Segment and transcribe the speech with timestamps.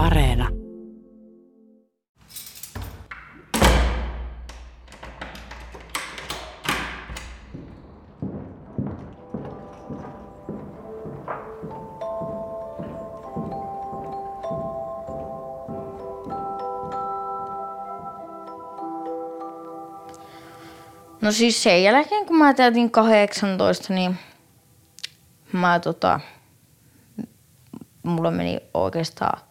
[0.00, 0.48] Areena.
[21.20, 24.18] No siis sen jälkeen, kun mä täytin 18, niin
[25.52, 26.20] mä tota,
[28.02, 29.49] mulla meni oikeastaan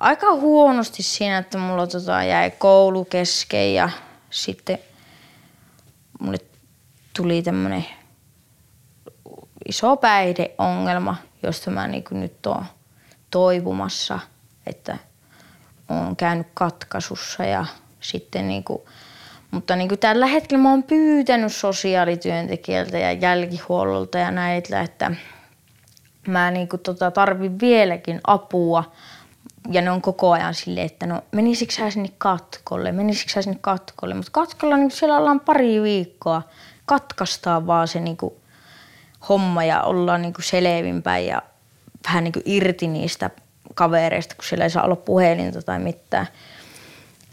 [0.00, 3.90] aika huonosti siinä, että mulla tota jäi koulu kesken ja
[4.30, 4.78] sitten
[6.20, 6.38] mulle
[7.16, 7.86] tuli tämmönen
[9.68, 12.64] iso päihdeongelma, josta mä niin nyt oon
[13.30, 14.18] toipumassa,
[14.66, 14.98] että
[15.88, 17.66] oon käynyt katkaisussa ja
[18.00, 18.82] sitten niin kuin,
[19.50, 25.10] mutta niin kuin tällä hetkellä mä oon pyytänyt sosiaalityöntekijältä ja jälkihuollolta ja näitä, että
[26.26, 28.92] mä niin kuin tota tarvin vieläkin apua.
[29.68, 33.58] Ja ne on koko ajan silleen, että no menisikö sä sinne katkolle, menisikö sä sinne
[33.60, 34.14] katkolle.
[34.14, 36.42] Mutta katkolla niin siellä ollaan pari viikkoa,
[36.86, 38.34] katkaistaan vaan se niin kuin
[39.28, 41.42] homma ja ollaan niin kuin selvinpäin ja
[42.04, 43.30] vähän niin kuin irti niistä
[43.74, 46.26] kavereista, kun siellä ei saa olla puhelinta tai mitään.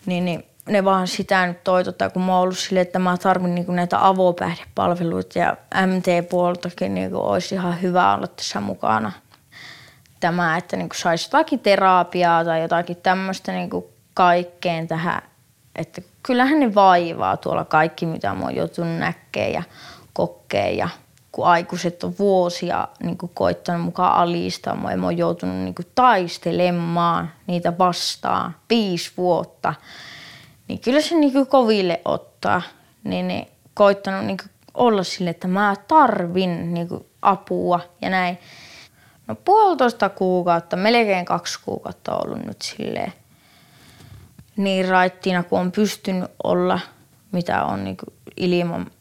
[0.05, 3.55] Niin, niin ne vaan sitä nyt toitottaa, kun mä oon ollut silleen, että mä tarvin
[3.55, 9.11] niinku näitä avopäihdepalveluita ja MT-puoltakin niinku olisi ihan hyvä olla tässä mukana.
[10.19, 15.21] Tämä, että niinku saisi jotakin terapiaa tai jotakin tämmöistä niinku kaikkeen tähän.
[15.75, 19.63] Että kyllähän ne vaivaa tuolla kaikki, mitä mä oon joutunut näkemään ja
[20.13, 20.89] kokeen ja
[21.31, 25.75] kun aikuiset on vuosia niin kuin koittanut mukaan alistaa mua ja mä oon joutunut niin
[25.75, 29.73] kuin taistelemaan niitä vastaan viisi vuotta–
[30.67, 32.61] niin kyllä se niin kuin koville ottaa.
[33.03, 38.37] Niin, niin koittanut niin kuin olla sille, että mä tarvin niin kuin apua ja näin.
[39.27, 43.13] No puolitoista kuukautta, melkein kaksi kuukautta ollut nyt silleen
[44.57, 46.79] niin raittina, kun on pystynyt olla,
[47.31, 48.91] mitä on niin kuin ilman,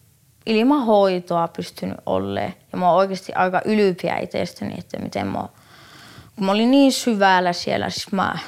[0.47, 2.55] ilman hoitoa pystynyt olleen.
[2.73, 5.49] Ja mä oon oikeasti aika ylpeä itsestäni, että miten mä,
[6.37, 8.39] kun mä olin niin syvällä siellä, siis mä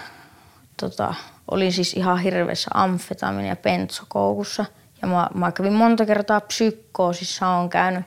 [0.81, 1.15] tota,
[1.51, 4.65] olin siis ihan hirveässä amfetamiini- ja pentsokoukussa.
[5.03, 8.05] Ja mä, mä kävin monta kertaa psykoosissa, on käynyt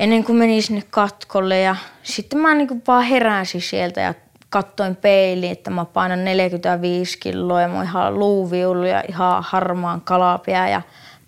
[0.00, 1.60] ennen kuin menin sinne katkolle.
[1.60, 4.14] Ja sitten mä niin vaan heräsin sieltä ja
[4.48, 10.68] kattoin peiliin, että mä painan 45 kiloa ja mä ihan luuviullu ja ihan harmaan kalapia.
[10.68, 10.82] Ja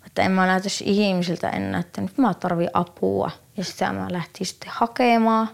[0.05, 3.31] että en mä näytäisi ihmisiltä enää, että nyt mä tarvin apua.
[3.57, 5.49] Ja sitä mä lähtin sitten hakemaan.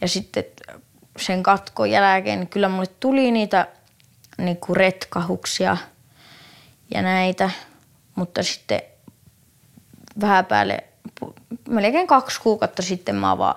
[0.00, 0.44] Ja sitten
[1.18, 3.66] sen katkon jälkeen niin kyllä mulle tuli niitä
[4.38, 5.76] niin kuin retkahuksia
[6.94, 7.50] ja näitä,
[8.14, 8.82] mutta sitten
[10.20, 10.84] vähän päälle,
[11.68, 13.54] melkein kaksi kuukautta sitten mä vaan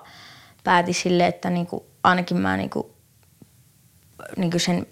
[0.64, 2.86] päätin silleen, että niin kuin, ainakin mä niin kuin,
[4.36, 4.86] niin kuin sen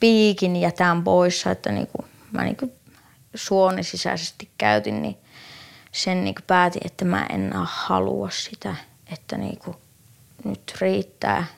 [0.00, 2.72] piikin jätän pois, että niin kuin, mä niin kuin
[3.34, 5.16] suoni sisäisesti käytin, niin
[5.92, 8.76] sen niin kuin päätin, että mä en halua sitä,
[9.12, 9.76] että niin kuin,
[10.44, 11.44] nyt riittää–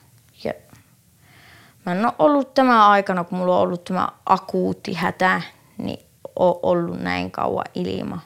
[1.85, 5.41] Mä en ole ollut tämä aikana, kun mulla on ollut tämä akuutti hätä,
[5.77, 6.05] niin
[6.35, 8.21] on ollut näin kauan ilma.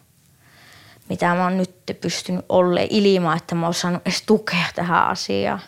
[1.09, 5.61] Mitä mä oon nyt pystynyt olemaan ilman, että mä oon saanut edes tukea tähän asiaan.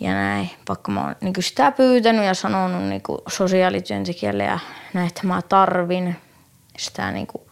[0.00, 4.58] Ja näin, vaikka mä oon niin sitä pyytänyt ja sanonut niin sosiaalityöntekijälle ja
[4.94, 6.16] näin, että mä tarvin
[6.78, 7.42] sitä niin kuin,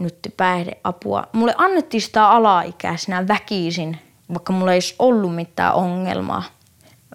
[0.00, 1.26] nyt päihdeapua.
[1.32, 3.98] Mulle annettiin sitä alaikäisenä väkisin,
[4.32, 6.42] vaikka mulla ei ollut mitään ongelmaa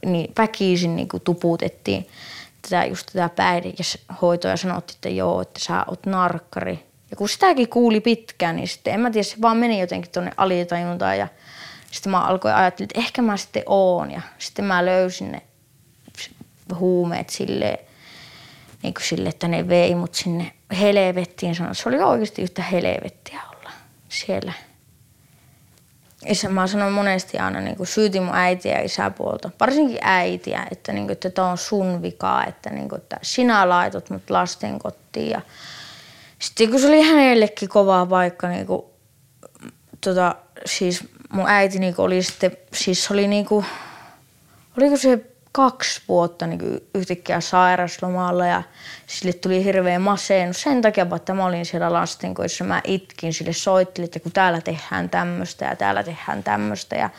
[0.06, 2.08] niin väkisin niin kuin tuputettiin
[2.62, 6.91] tätä, just tätä päihdehoitoa ja sanottiin, että joo, että sä oot narkkari.
[7.12, 10.32] Ja kun sitäkin kuuli pitkään, niin sitten en mä tiedä, se vaan meni jotenkin tuonne
[10.38, 11.28] alitajuntaan ja
[11.92, 15.42] sitten mä alkoin ajatella, että ehkä mä sitten oon ja sitten mä löysin ne
[16.76, 17.78] huumeet silleen,
[18.84, 21.56] niin kuin sille, että ne vei mut sinne helvettiin.
[21.56, 23.72] Se oli oikeasti yhtä helvettiä olla
[24.10, 24.54] siellä
[26.26, 30.94] isä, mä sanon monesti aina, niin kuin syytin mun äitiä ja isäpuolta, varsinkin äitiä, että,
[30.94, 34.80] niin kuin, että tämä on sun vika, että, niin kuin, että sinä laitot mut lasten
[34.80, 35.30] kotiin.
[35.30, 35.42] Ja
[36.42, 38.82] sitten kun se oli hänellekin kova paikka, niin kuin,
[40.02, 40.36] tota,
[40.66, 43.66] siis mun äiti niin kuin, oli sitten, siis oli niin kuin,
[44.78, 46.62] oliko se kaksi vuotta niin
[46.96, 48.64] yhtäkkiä sairaslomalla ja
[49.08, 54.06] sille tuli hirveä masennus sen takia, että mä olin siellä lastenkoissa, mä itkin, sille soittelin,
[54.06, 57.10] että kun täällä tehdään tämmöistä ja täällä tehdään tämmöistä ja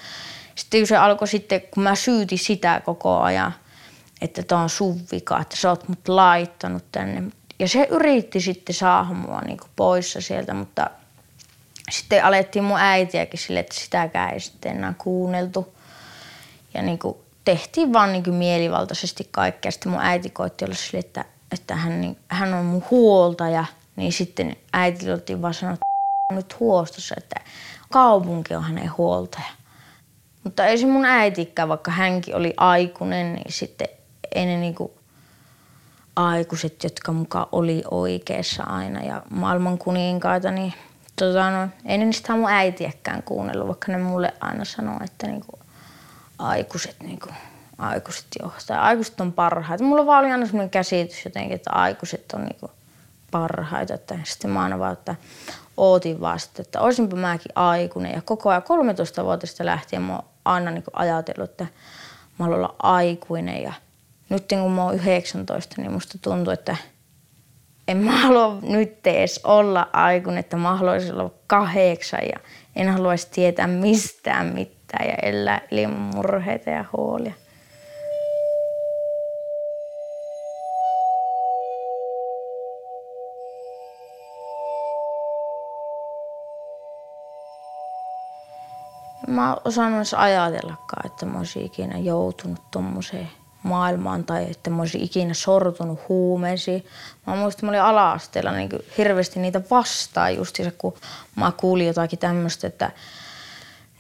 [0.54, 3.52] sitten kun se alkoi sitten, kun mä syytin sitä koko ajan,
[4.20, 7.22] että tämä on sun vika, että sä oot mut laittanut tänne.
[7.58, 10.90] Ja se yritti sitten saada mua niin poissa sieltä, mutta
[11.90, 15.74] sitten alettiin mun äitiäkin sille, että sitäkään ei sitten enää kuunneltu.
[16.74, 19.70] Ja niin kuin tehtiin vaan niin mielivaltaisesti kaikkea.
[19.70, 23.64] Sitten mun äiti koitti olla sille, että, että hän, niin, hän on mun huoltaja.
[23.96, 27.40] Niin sitten äiti oltiin vaan sanoa, että nyt huostossa, että
[27.90, 29.50] kaupunki on hänen huoltaja.
[30.44, 33.88] Mutta ei se mun äitikään, vaikka hänkin oli aikuinen, niin sitten
[34.34, 35.01] ei ne niinku
[36.16, 40.74] aikuiset, jotka mukaan oli oikeassa aina ja maailman kuninkaita, niin
[41.16, 45.58] tota, no, ei ne niistä mun äitiäkään kuunnellut, vaikka ne mulle aina sanoo, että niinku,
[46.38, 47.28] aikuiset, niinku,
[47.78, 48.82] aikuiset johtaa.
[48.82, 49.84] Aikuiset on parhaita.
[49.84, 52.70] Mulla vaan oli aina sellainen käsitys jotenkin, että aikuiset on niinku
[53.30, 53.94] parhaita.
[53.94, 55.14] Että sitten mä aina vaan, että
[55.76, 58.12] ootin vasta, että olisinpa mäkin aikuinen.
[58.12, 61.66] Ja koko ajan 13-vuotiaasta lähtien mä oon aina niin ajatellut, että
[62.38, 63.62] mä haluan olla aikuinen.
[63.62, 63.72] Ja
[64.28, 66.76] nyt kun mä oon 19, niin musta tuntuu, että
[67.88, 72.38] en mä halua nyt edes olla aikuinen, että mä haluaisin olla kahdeksan ja
[72.76, 77.34] en haluaisi tietää mistään mitään ja elää ilman murheita ja huolia.
[89.26, 93.28] Mä osaan myös ajatellakaan, että mä olisin ikinä joutunut tommoseen
[93.62, 96.86] maailmaan tai että mä olisin ikinä sortunut huumeisiin.
[97.26, 100.94] Mä muistan, että mä olin ala-asteella niin hirveästi niitä vastaan justiinsa, kun
[101.36, 102.90] mä kuulin jotakin tämmöistä, että,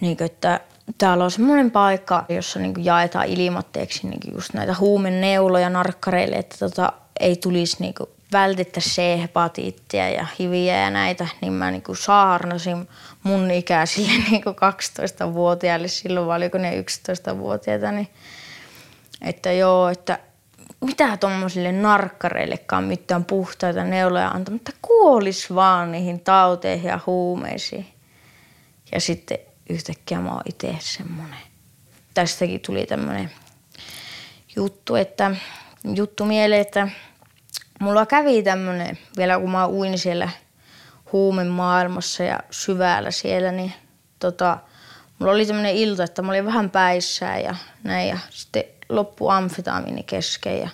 [0.00, 0.60] niin kuin, että
[0.98, 6.92] täällä on semmoinen paikka, jossa niin jaetaan ilmatteeksi niin just näitä huumeneuloja narkkareille, että tota,
[7.20, 7.94] ei tulisi niin
[8.32, 12.88] vältettäisiin C-hepatiittia ja hiviä ja näitä, niin mä niin saarnasin
[13.22, 18.08] mun ikäisille niin 12-vuotiaille silloin, vai oliko ne 11-vuotiaita, niin
[19.22, 20.18] että joo, että
[20.80, 27.86] mitä tuommoisille narkkareillekaan mitään puhtaita neuloja antaa, mutta kuolis vaan niihin tauteihin ja huumeisiin.
[28.92, 29.38] Ja sitten
[29.70, 31.38] yhtäkkiä mä oon itse semmonen.
[32.14, 33.30] Tästäkin tuli tämmönen
[34.56, 35.36] juttu, että
[35.94, 36.88] juttu mieleen, että
[37.80, 40.28] mulla kävi tämmönen, vielä kun mä uin siellä
[41.12, 43.72] huumemaailmassa ja syvällä siellä, niin
[44.18, 44.58] tota,
[45.18, 47.54] mulla oli tämmönen ilta, että mä olin vähän päissään ja
[47.84, 48.64] näin ja sitten
[48.96, 50.68] loppu amfetamiini kesken ja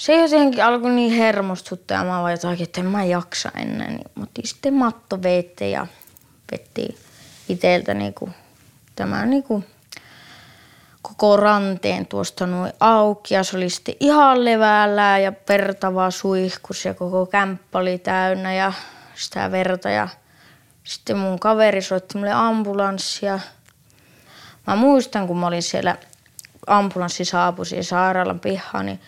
[0.00, 3.88] se jotenkin alkoi niin hermostuttaa ja mä vaan jotakin, että en mä jaksa enää.
[3.88, 5.86] Niin mä otin sitten mattoveitte ja
[6.52, 6.98] vetti
[7.48, 8.30] iteltä niinku,
[8.96, 9.64] tämä niinku,
[11.02, 16.84] koko ranteen tuosta noin auki ja se oli sitten ihan leväällä ja verta vaan suihkus
[16.84, 18.72] ja koko kämppä oli täynnä ja
[19.14, 20.08] sitä verta ja
[20.84, 23.40] sitten mun kaveri soitti mulle ambulanssia.
[24.66, 25.96] Mä muistan, kun mä olin siellä
[26.66, 29.00] ambulanssi saapui siihen sairaalan pihaan, niin,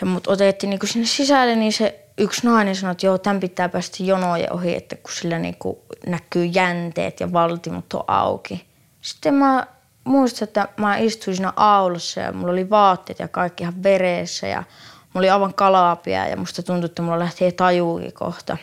[0.00, 3.68] ja mut otettiin niin sinne sisälle, niin se yksi nainen sanoi, että joo, tämän pitää
[3.68, 5.76] päästä jonojen ohi, että kun sillä niin kuin
[6.06, 8.66] näkyy jänteet ja valtimot on auki.
[9.00, 9.66] Sitten mä
[10.04, 14.58] muistan, että mä istuin siinä aulassa ja mulla oli vaatteet ja kaikki ihan vereessä ja
[14.58, 18.56] mulla oli aivan kalapia ja musta tuntui, että mulla lähti tajuukin kohta.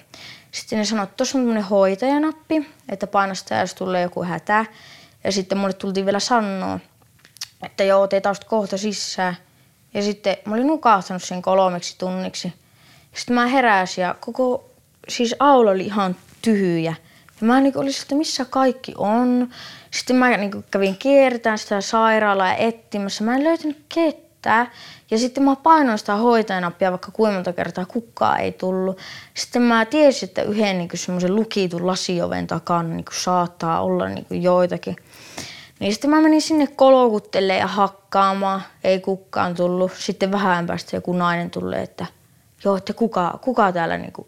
[0.51, 4.65] Sitten ne sanoivat, että tuossa on tämmöinen hoitajanappi, että painasta jos tulee joku hätä.
[5.23, 6.79] Ja sitten mulle tultiin vielä sanoa,
[7.65, 9.37] että joo, te taas kohta sisään.
[9.93, 12.53] Ja sitten mä olin nukahtanut sen kolmeksi tunniksi.
[13.15, 14.69] Sitten mä heräsin ja koko,
[15.07, 16.95] siis aula oli ihan tyhjä.
[17.41, 19.49] Ja mä niin olisin, että missä kaikki on.
[19.91, 23.23] Sitten mä niin kävin kiertämään sitä sairaalaa ja etsimässä.
[23.23, 24.71] Mä en löytänyt ketään.
[25.11, 28.97] Ja sitten mä painoin sitä hoitajanappia vaikka kuinka monta kertaa kukaan ei tullut.
[29.33, 34.95] Sitten mä tiesin, että yhden niin semmoisen lukitun lasioven takana niin saattaa olla niin joitakin.
[35.79, 38.61] Niin sitten mä menin sinne kolokuttelemaan ja hakkaamaan.
[38.83, 39.91] Ei kukaan tullut.
[39.97, 42.05] Sitten vähän päästä joku nainen tulee, että
[42.63, 44.27] joo, että kuka, kuka täällä niinku,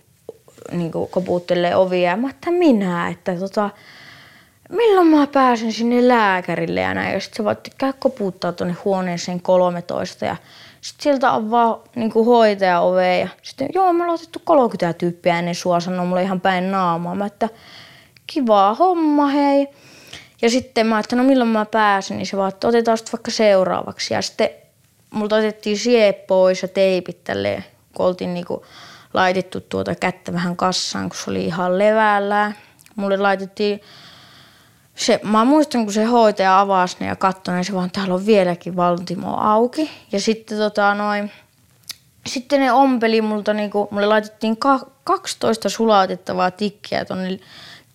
[0.72, 2.18] niinku koputtelee ovia.
[2.18, 3.70] Mä että minä, että tota,
[4.70, 7.14] milloin mä pääsen sinne lääkärille ja näin.
[7.14, 10.36] Ja sitten se että käy koputtaa tuonne huoneeseen 13 ja
[10.82, 15.00] sitten sieltä on vaan niin kuin hoitaja ove ja sitten joo, me ollaan otettu 30
[15.00, 17.16] tyyppiä ennen sua, sanoo mulle ihan päin naamaa.
[17.16, 17.50] Mä että
[18.28, 19.68] kiva homma hei.
[20.42, 23.32] Ja sitten mä että no milloin mä pääsen, niin se vaan, että otetaan sitten vaikka
[23.32, 24.14] seuraavaksi.
[24.14, 24.50] Ja sitten
[25.10, 28.66] multa otettiin siep pois ja teipit tälleen, kun oltiin niinku
[29.14, 32.52] laitettu tuota kättä vähän kassaan, kun se oli ihan levällä.
[32.96, 33.82] Mulle laitettiin
[34.98, 38.26] se, mä muistan, kun se hoitaja avasi ne ja katsoi, niin se vaan, täällä on
[38.26, 39.92] vieläkin valtimo auki.
[40.12, 41.32] Ja sitten tota noin,
[42.26, 44.58] sitten ne ompeli multa, niin kuin, mulle laitettiin
[45.04, 47.40] 12 sulatettavaa tikkiä tuonne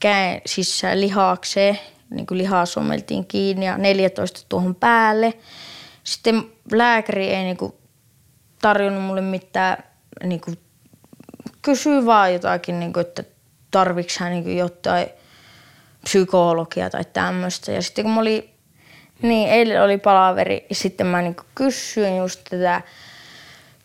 [0.00, 1.78] käen sisään lihakseen
[2.12, 5.34] niin kuin lihaa sommeltiin kiinni ja 14 tuohon päälle.
[6.04, 7.72] Sitten lääkäri ei niin kuin
[8.62, 9.84] tarjonnut mulle mitään,
[10.24, 10.58] niin kuin,
[11.62, 13.24] kysyi vaan jotakin, niin kuin, että
[13.70, 15.06] tarviks hän niin jotain
[16.04, 17.72] psykologia tai tämmöistä.
[17.72, 18.20] Ja sitten kun mä
[19.22, 22.82] Niin, eilen oli palaveri ja sitten mä niin kysyin just tätä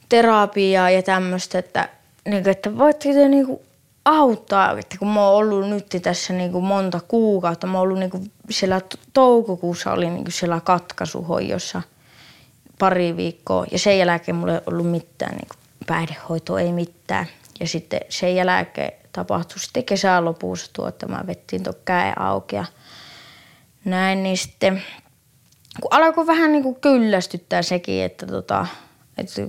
[0.10, 1.90] terapiaa ja tämmöistä, että,
[2.26, 3.60] niin kuin, että voitteko te niin kuin
[4.08, 8.00] auttaa, että kun mä oon ollut nyt tässä niin kuin monta kuukautta, mä oon ollut
[8.00, 8.82] niin kuin siellä
[9.14, 11.82] toukokuussa oli niin kuin siellä katkaisuhoidossa
[12.80, 17.26] pari viikkoa ja sen jälkeen mulla ei ollut mitään niin kuin päihdehoitoa, ei mitään.
[17.60, 22.56] Ja sitten sen jälkeen tapahtui sitten kesän lopussa tuo, että mä vettiin tuon käen auki
[22.56, 22.66] ja
[23.86, 24.84] näin, niin sitten
[25.82, 28.68] kun alkoi vähän niin kuin kyllästyttää sekin, että, tota,
[29.18, 29.42] että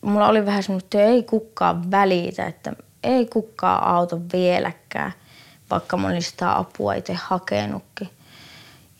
[0.00, 5.12] mulla oli vähän semmoinen, että ei kukaan välitä, että ei kukaan auta vieläkään,
[5.70, 8.10] vaikka mä olin sitä apua itse hakenutkin.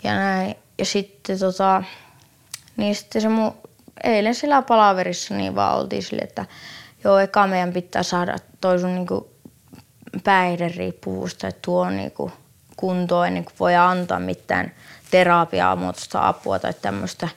[0.04, 0.54] Ja näin.
[0.78, 1.82] Ja sitten tota,
[2.76, 3.54] niin sitten se mun,
[4.04, 6.46] eilen siellä palaverissa niin vaan oltiin sille, että
[7.04, 9.30] joo, eka meidän pitää saada toi sun niinku
[10.24, 12.32] päihderiippuvuus tai tuo niinku
[12.76, 14.72] kuntoon ennen kuin voi antaa mitään
[15.10, 17.28] terapiaa, muotoista apua tai tämmöistä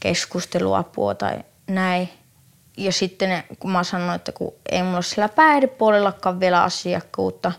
[0.00, 2.08] keskusteluapua tai näin.
[2.76, 7.52] Ja sitten ne, kun mä sanoin, että kun ei mulla sillä päihdepuolellakaan vielä asiakkuutta,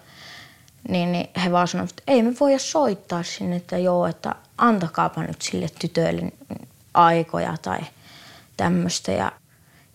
[0.89, 5.23] niin, niin he vaan sanoivat, että ei me voida soittaa sinne, että joo, että antakaapa
[5.23, 6.31] nyt sille tytölle
[6.93, 7.79] aikoja tai
[8.57, 9.11] tämmöistä.
[9.11, 9.31] Ja,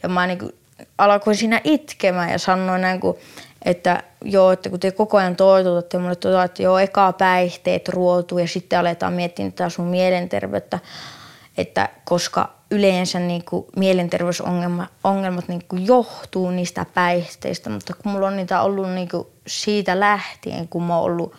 [0.02, 0.52] ja mä niin kuin
[0.98, 3.16] alkoin siinä itkemään ja sanoin näin, kun,
[3.62, 8.38] että joo, että kun te koko ajan toitutatte mulle tuota, että joo, eka päihteet ruotuu
[8.38, 10.78] ja sitten aletaan miettiä tätä sun mielenterveyttä,
[11.56, 18.26] että koska yleensä niin kuin mielenterveysongelmat ongelmat niin kuin johtuu niistä päihteistä, mutta kun mulla
[18.26, 21.34] on niitä ollut niin kuin siitä lähtien, kun mä oon ollut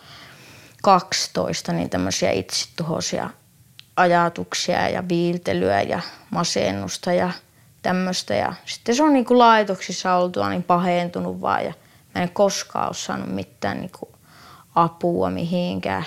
[0.82, 3.30] 12, niin tämmöisiä itsetuhoisia
[3.96, 7.30] ajatuksia ja viiltelyä ja masennusta ja
[7.82, 8.34] tämmöistä.
[8.34, 11.72] Ja sitten se on niin kuin laitoksissa oltua niin pahentunut vaan ja
[12.14, 14.12] mä en koskaan ole saanut mitään niin kuin
[14.74, 16.04] apua mihinkään.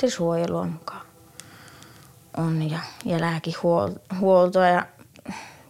[0.00, 1.06] Lastensuojelua mukaan
[2.36, 4.66] on ja, ja lääkihuoltoa.
[4.66, 4.86] Ja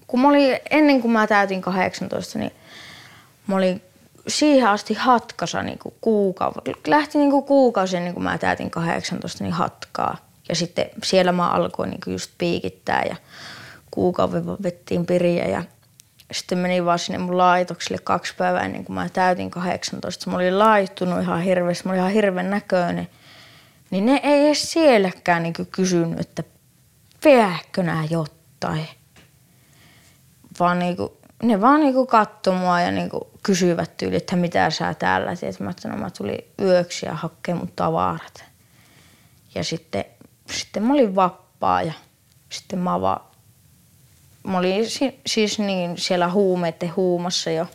[0.07, 2.53] kun mä olin, ennen kuin mä täytin 18, niin
[3.47, 3.83] mä olin
[4.29, 6.59] siihen asti hatkasa niin kuin kuukausi.
[6.87, 10.17] Lähti niin kuin kuukausi ennen kuin mä täytin 18, niin hatkaa.
[10.49, 13.17] Ja sitten siellä mä alkoin niin kuin just piikittää ja
[13.91, 15.65] kuukauden vettiin piriä ja
[16.33, 20.31] sitten menin vaan sinne mun laitokselle kaksi päivää ennen kuin mä täytin 18.
[20.31, 23.09] Mä olin laittunut ihan hirveästi, mä olin ihan hirveän näköinen.
[23.90, 26.42] Niin ne ei edes sielläkään niin kysynyt, että
[27.25, 28.88] viekö nää jotain.
[30.61, 35.37] Vaan niinku, ne vaan niinku katsoi mua ja niinku kysyivät tyyli, että mitä sä täällä
[35.37, 35.61] teet.
[35.61, 38.44] Mä sanoin, mä tulin yöksi ja hakkeen mun tavarat.
[39.54, 40.04] Ja sitten,
[40.52, 41.92] sitten mä olin vappaa ja
[42.49, 43.20] sitten mä vaan,
[44.47, 47.66] mä olin si- siis niin siellä huumeiden huumassa jo.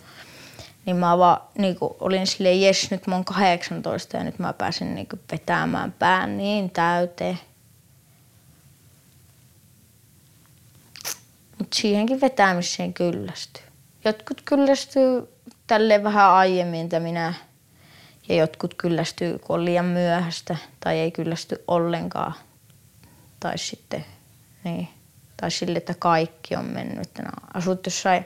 [0.86, 4.96] Niin mä vaan niin olin silleen, jes nyt mä oon 18 ja nyt mä pääsen
[4.96, 7.40] niin vetämään pään niin täyteen.
[11.60, 13.64] Mutta siihenkin vetämiseen kyllästyy.
[14.06, 15.28] Jotkut kyllästyy
[15.68, 17.34] tälleen vähän aiemmin, että minä.
[18.30, 22.34] Ja jotkut kyllästyy, kun on liian myöhäistä tai ei kyllästy ollenkaan.
[23.40, 24.06] Tai sitten,
[24.64, 24.88] niin.
[25.38, 27.10] Tai sille, että kaikki on mennyt.
[27.24, 28.26] No, asut jossain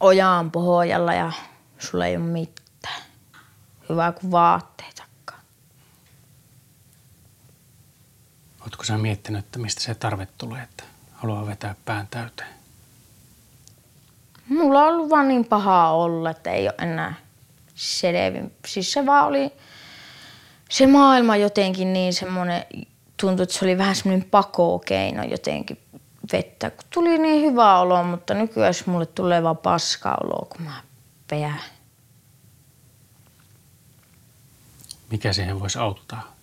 [0.00, 1.32] ojaan pohjalla ja
[1.78, 3.02] sulla ei ole mitään.
[3.88, 5.40] Hyvä kuin vaatteitakaan.
[8.60, 12.50] Oletko sä miettinyt, että mistä se tarve tulee, että haluaa vetää pään täyteen?
[14.48, 17.14] Mulla on ollut vaan niin pahaa olla, että ei ole enää
[17.74, 18.54] selvin.
[18.66, 19.52] Siis se vaan oli,
[20.70, 22.64] se maailma jotenkin niin semmoinen,
[23.20, 25.78] tuntui, että se oli vähän semmoinen pakokeino jotenkin
[26.32, 26.70] vettä.
[26.70, 30.82] Kun tuli niin hyvä olo, mutta nykyään mulle tulee vaan paska olo, kun mä
[31.30, 31.60] peään.
[35.10, 36.34] Mikä siihen voisi auttaa?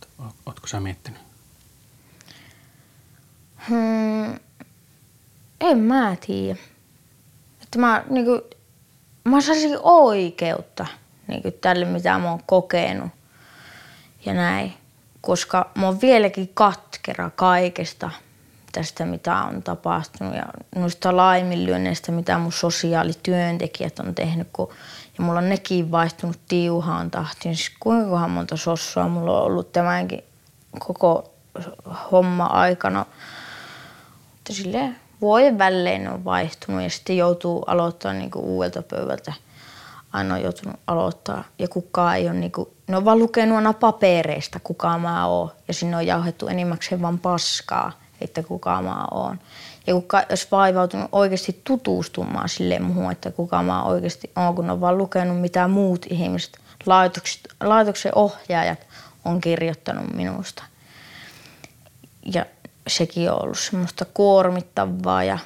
[0.46, 1.22] Oletko sä miettinyt?
[3.70, 4.40] Hmm,
[5.62, 6.60] en mä tiedä.
[7.64, 8.42] Että mä, niinku,
[9.24, 10.86] mä saisin oikeutta
[11.28, 13.10] niinku, tälle, mitä mä oon kokenut
[14.26, 14.74] ja näin.
[15.22, 18.12] Koska mä oon vieläkin katkera kaikesta
[18.78, 24.70] tästä, mitä on tapahtunut ja noista laiminlyönneistä, mitä mun sosiaalityöntekijät on tehnyt, kun,
[25.18, 27.56] ja mulla on nekin vaihtunut tiuhaan tahtiin.
[27.56, 30.24] Siis kuinka monta sossua mulla on ollut tämänkin
[30.80, 31.34] koko
[32.12, 33.06] homma aikana.
[34.34, 39.34] Mutta silleen vuoden välein on vaihtunut ja sitten joutuu aloittamaan niin uudelta pöydältä
[40.14, 41.44] aina on joutunut aloittaa.
[41.60, 45.52] Ja kukaan ei ole, niinku, ne on vaan lukenut aina papereista, kuka mä oon.
[45.68, 49.40] Ja sinne on jauhettu enimmäkseen vaan paskaa, että kuka mä oon.
[49.88, 54.82] Ja kuka olisi vaivautunut oikeasti tutustumaan sille muuhun, että kuka mä oikeasti oon, kun on
[54.82, 56.60] vaan lukenut mitä muut ihmiset,
[57.64, 58.88] laitoksen ohjaajat
[59.26, 60.64] on kirjoittanut minusta.
[62.34, 62.46] Ja
[62.88, 65.40] sekin on ollut semmoista kuormittavaa ja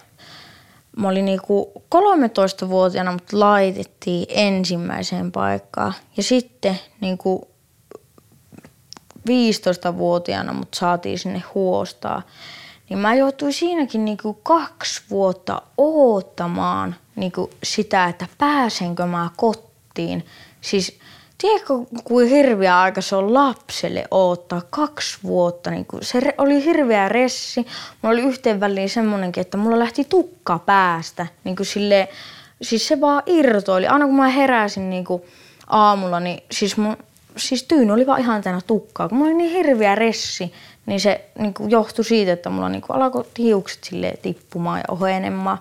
[0.98, 5.94] mä olin niinku 13-vuotiaana, mutta laitettiin ensimmäiseen paikkaan.
[6.18, 7.48] Ja sitten niinku
[9.30, 12.22] 15-vuotiaana mut saatiin sinne huostaa.
[12.92, 20.26] Niin mä joutuin siinäkin niinku kaksi vuotta oottamaan niinku sitä, että pääsenkö mä kotiin.
[20.62, 21.00] Siis
[21.38, 25.72] Tiedätkö, kuin hirveä aika se on lapselle odottaa kaksi vuotta.
[25.72, 27.66] Niin kuin, se oli hirveä ressi.
[28.02, 31.28] Mulla oli yhteen väliin semmoinenkin, että mulla lähti tukka päästä.
[31.44, 32.08] Niin kuin sille,
[32.62, 33.88] siis se vaan irtoili.
[33.88, 35.22] Aina kun mä heräsin niin kuin
[35.68, 36.98] aamulla, niin siis, mun,
[37.38, 39.10] siis tyyny oli vaan ihan tänä tukkaa.
[39.10, 40.54] Kun mulla oli niin hirveä ressi,
[40.86, 44.86] niin se niin kuin johtui siitä, että mulla niin kuin alkoi hiukset sille tippumaan ja
[44.88, 45.58] ohenemaan.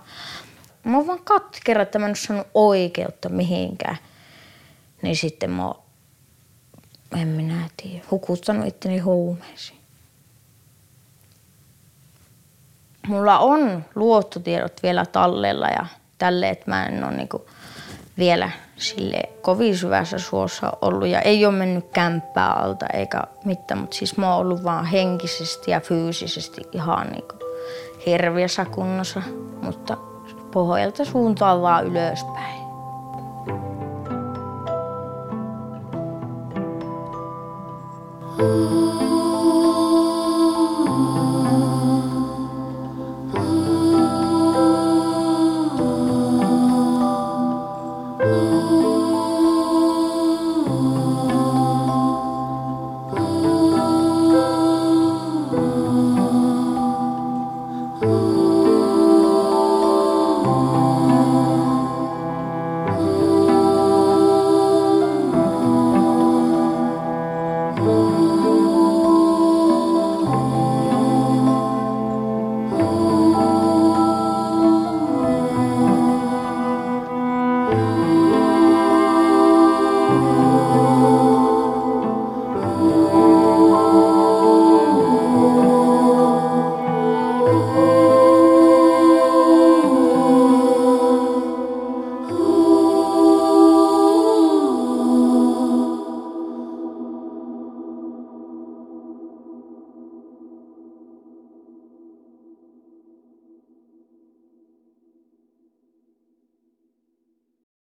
[0.84, 3.96] Mä oon vaan katkera, että mä en ole saanut oikeutta mihinkään
[5.02, 5.72] niin sitten mä
[7.16, 9.80] en minä tiedä, hukuttanut itteni huumeisiin.
[13.06, 15.86] Mulla on luottotiedot vielä tallella ja
[16.18, 17.46] tälle, että mä en ole niinku
[18.20, 23.96] vielä sille kovin syvässä suossa ollut ja ei ole mennyt kämppää alta eikä mitään, mutta
[23.96, 27.34] siis mä oon ollut vaan henkisesti ja fyysisesti ihan niinku
[28.06, 29.22] hirviössä kunnossa,
[29.62, 29.96] mutta
[30.52, 32.60] pohjalta suuntaan vaan ylöspäin.
[38.40, 38.89] Ooh.